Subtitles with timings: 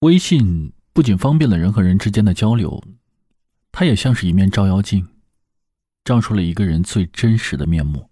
[0.00, 2.82] 微信不仅方便了人和人之间的交流，
[3.72, 5.08] 它也像是一面照妖镜，
[6.04, 8.10] 照出了一个人最真实的面目。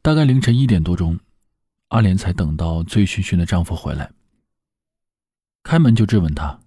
[0.00, 1.18] 大概凌晨一点多钟，
[1.88, 4.12] 阿莲才等到醉醺醺的丈夫回来，
[5.64, 6.60] 开门就质问他：“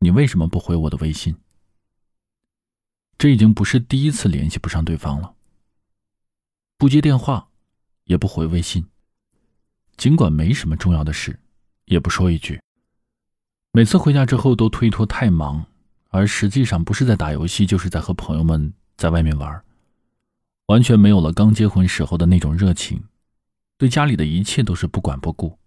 [0.00, 1.36] 你为什么不回我的微信？”
[3.18, 5.36] 这已经不是第一次联系不上对方了，
[6.76, 7.50] 不接电话，
[8.04, 8.88] 也不回微信。
[9.96, 11.38] 尽管没什么重要的事，
[11.90, 12.60] 也不说一句。
[13.72, 15.66] 每次回家之后都推脱太忙，
[16.08, 19.62] 而实际上不是在打游戏，就是在和朋友们在外面玩，
[20.66, 23.02] 完全没有了刚结婚时候的那种热情，
[23.76, 25.58] 对家里的一切都是不管不顾。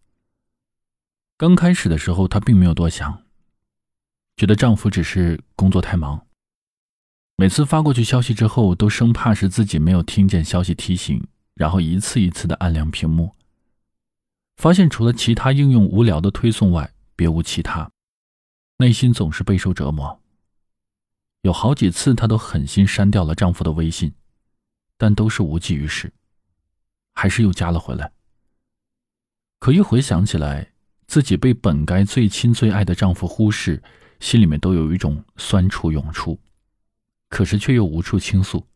[1.38, 3.24] 刚开始的时候，她并没有多想，
[4.38, 6.26] 觉得丈夫只是工作太忙。
[7.36, 13.34] 每次发过去消息之后，都生怕是自己没有听见消息提醒，然后一次一次的按亮屏幕。
[14.58, 17.92] 发现除了其他应用无聊的推送外，别无其他，
[18.78, 20.22] 内心总是备受折磨。
[21.42, 24.14] 有好几次，她都狠心删掉了丈夫的微信，
[24.98, 26.14] 但都是无济于事，
[27.14, 28.12] 还是又加了回来。
[29.60, 30.74] 可一回想起来，
[31.08, 33.82] 自己被本该最亲最爱的丈夫忽视，
[34.20, 36.40] 心里面都有一种酸楚涌出，
[37.30, 38.68] 可是却又无处倾诉。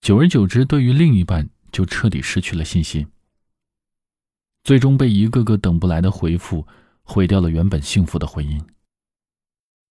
[0.00, 3.06] 久而久之，对于另一半就彻底失去了信心。
[4.64, 6.66] 最终被一个个等不来的回复
[7.02, 8.64] 毁掉了原本幸福的婚姻。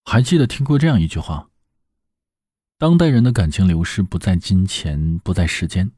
[0.05, 1.49] 还记得听过这样一句话：
[2.77, 5.91] 当代人的感情流失不在金钱，不在时间，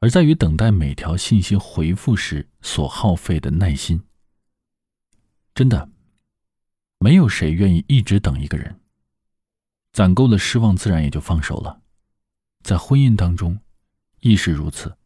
[0.00, 4.02] 而在于等待每条信息回复时所耗费的耐心。
[5.54, 5.90] 真的，
[6.98, 8.78] 没有谁愿意一直等一个人。
[9.90, 11.80] 攒够了失望，自然也就放手了。
[12.62, 13.58] 在婚姻当中，
[14.20, 14.97] 亦是如此。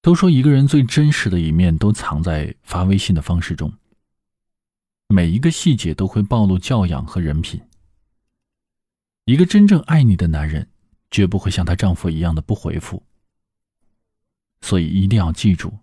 [0.00, 3.72] 都说一个人最真实的一面都藏在发微信的方式中。
[5.08, 7.60] 每一个细节都会暴露教养和人品。
[9.24, 10.68] 一个真正爱你的男人，
[11.10, 13.02] 绝不会像她丈夫一样的不回复。
[14.60, 15.78] 所以一定要记住，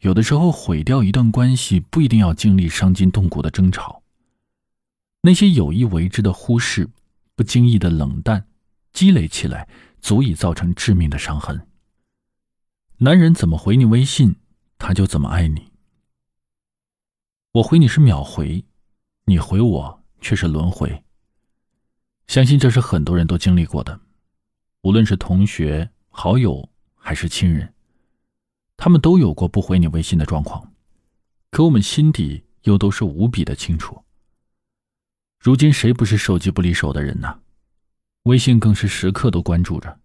[0.00, 4.02] 有的时候毁掉一段关系，不一定要经历伤筋动骨的争吵。
[5.22, 6.88] 那些有意为之的忽视，
[7.34, 8.46] 不经意的冷淡，
[8.92, 9.68] 积累起来，
[10.00, 11.66] 足以造成致命的伤痕。
[13.04, 14.36] 男人怎么回你微信，
[14.78, 15.70] 他就怎么爱你。
[17.52, 18.64] 我回你是秒回，
[19.26, 21.04] 你回我却是轮回。
[22.28, 24.00] 相信这是很多人都经历过的，
[24.80, 27.74] 无论是同学、好友还是亲人，
[28.78, 30.72] 他们都有过不回你微信的状况。
[31.50, 34.02] 可我们心底又都是无比的清楚。
[35.38, 37.38] 如今谁不是手机不离手的人呢？
[38.22, 40.00] 微信更是时刻都关注着。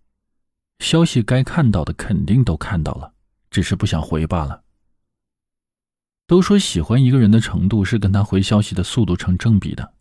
[0.79, 3.13] 消息该看到的肯定都看到了，
[3.51, 4.63] 只是不想回罢了。
[6.25, 9.93] 都说喜欢一个人的程度是跟他回消息的速度成正比的，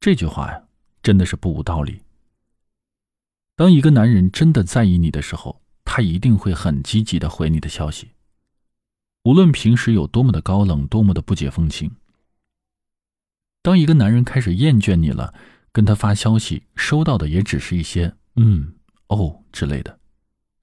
[0.00, 0.62] 这句话呀，
[1.02, 2.02] 真的是不无道理。
[3.56, 8.10] 当一个男人真的在意你的时候，他一定会很积极的回你的消息，
[9.24, 11.90] 无论平时有多么的高冷，多么的不解风情。
[13.62, 15.34] 当一个男人开始厌倦你了，
[15.72, 18.74] 跟他发消息，收到的也只是一些“嗯
[19.08, 19.98] ”“哦”之类的。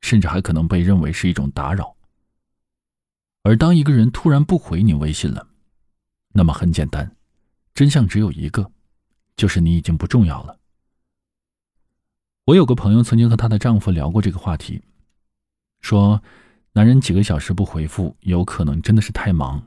[0.01, 1.95] 甚至还可能被认为是一种打扰。
[3.43, 5.47] 而当一个人突然不回你微信了，
[6.33, 7.15] 那么很简单，
[7.73, 8.71] 真相只有一个，
[9.35, 10.59] 就是你已经不重要了。
[12.45, 14.81] 我有个朋友曾经和她的丈夫聊过这个话题，
[15.79, 16.21] 说，
[16.73, 19.63] 男人几个小时不回复，有可能真的是太忙，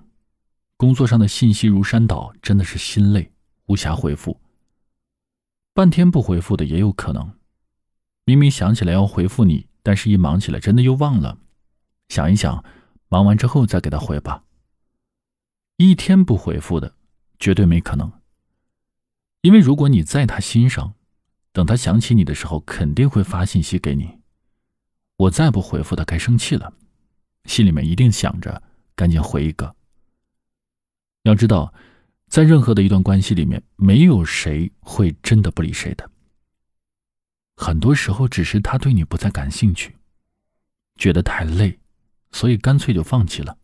[0.76, 3.32] 工作上的信息如山倒，真的是心累，
[3.66, 4.40] 无暇回复。
[5.72, 7.32] 半天不回复的也有可能，
[8.24, 9.66] 明明想起来要回复你。
[9.82, 11.38] 但是，一忙起来，真的又忘了。
[12.08, 12.64] 想一想，
[13.08, 14.44] 忙完之后再给他回吧。
[15.76, 16.94] 一天不回复的，
[17.38, 18.12] 绝对没可能。
[19.40, 20.94] 因为如果你在他心上，
[21.52, 24.20] 等他想起你的时候，肯定会发信息给你。
[25.16, 26.72] 我再不回复他，该生气了，
[27.46, 28.62] 心里面一定想着
[28.94, 29.74] 赶紧回一个。
[31.24, 31.74] 要知道，
[32.28, 36.08] 在任何的一段关系里面，没有谁会真的不理谁的。
[37.56, 39.96] 很多时候，只是他对你不再感兴趣，
[40.96, 41.78] 觉得太累，
[42.30, 43.56] 所以干脆就放弃了。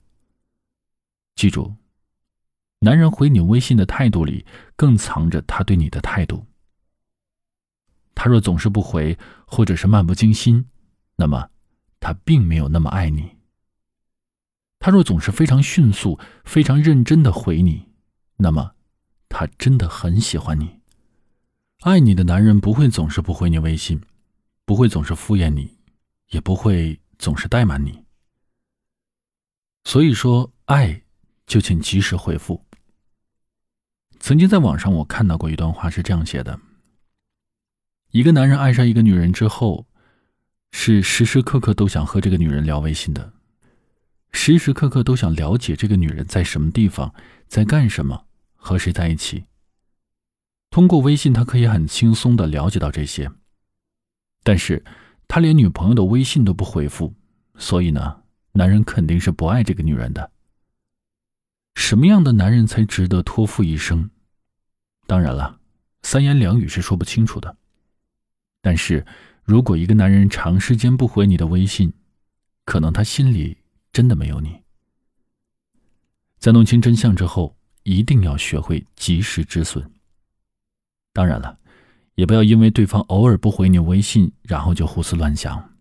[1.35, 1.75] 记住，
[2.81, 4.47] 男人回你微信的态度里，
[4.77, 6.47] 更藏着他对你的态度。
[8.15, 10.69] 他若总是不回，或者是漫不经心，
[11.17, 11.51] 那么
[12.01, 13.37] 他并没有那么爱你。
[14.81, 17.89] 他若总是非常迅速、非常认真的回你，
[18.37, 18.75] 那么
[19.29, 20.78] 他真的很喜欢你。
[21.83, 24.01] 爱你的男人不会总是不回你微信，
[24.65, 25.79] 不会总是敷衍你，
[26.31, 28.05] 也不会总是怠慢你。
[29.85, 31.03] 所以说，爱
[31.47, 32.65] 就请及时回复。
[34.19, 36.59] 曾经在网上我看到过一段话，是这样写的：
[38.11, 39.87] 一个男人爱上一个女人之后，
[40.73, 43.33] 是时时刻刻都想和这个女人聊微信的，
[44.33, 47.15] 时时刻刻都想了解这个女人在什么地方，
[47.47, 48.27] 在干什么，
[48.57, 49.45] 和谁在一起。
[50.71, 53.31] 通过微信，他可以很轻松的了解到这些。
[54.43, 54.85] 但是，
[55.27, 57.15] 他连女朋友的微信都不回复，
[57.57, 58.23] 所以呢，
[58.53, 60.31] 男人肯定是不爱这个女人的。
[61.75, 64.11] 什么样的男人才值得托付一生？
[65.07, 65.59] 当然了，
[66.03, 67.57] 三言两语是说不清楚的。
[68.61, 69.07] 但是，
[69.43, 71.93] 如果一个男人长时间不回你的微信，
[72.65, 73.57] 可能他心里
[73.93, 74.61] 真的没有你。
[76.39, 79.91] 在弄清真相之后，一定要学会及时止损。
[81.13, 81.59] 当然了，
[82.15, 85.77] 也不要因为对方偶尔不回你微信，然后就胡思乱想，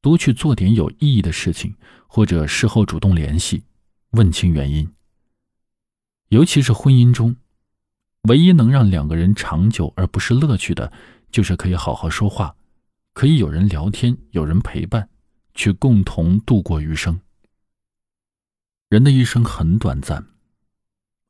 [0.00, 1.74] 多去做点有意义的事情，
[2.06, 3.62] 或者事后主动联系，
[4.10, 4.90] 问清原因。
[6.28, 7.36] 尤其是婚姻中，
[8.22, 10.92] 唯一能让两个人长久而不是乐趣的，
[11.30, 12.54] 就是可以好好说话，
[13.14, 15.08] 可以有人聊天，有人陪伴，
[15.54, 17.20] 去共同度过余生。
[18.90, 20.26] 人的一生很短暂，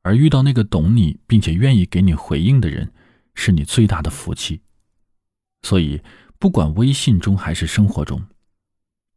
[0.02, 2.92] 而遇到那个懂你并且愿意给你回应的人，
[3.38, 4.60] 是你最大的福气。
[5.62, 6.02] 所以，
[6.40, 8.26] 不管微信中还是生活中，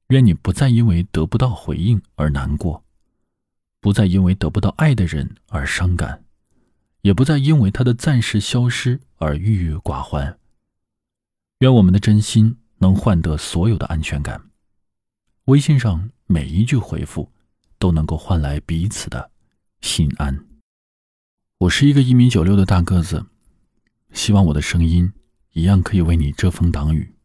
[0.10, 2.84] 愿你不再因为得不到回应而难过。
[3.80, 6.24] 不再因为得不到爱的人而伤感，
[7.02, 10.38] 也不再因为他的暂时消失而郁郁寡欢。
[11.60, 14.40] 愿我们的真心能换得所有的安全感，
[15.46, 17.32] 微信上每一句回复
[17.80, 19.32] 都能够换来彼此的
[19.82, 20.46] 心安。
[21.58, 23.26] 我是一个一米九六的大个子，
[24.12, 25.12] 希望我的声音
[25.54, 27.16] 一样可以为你遮风挡雨。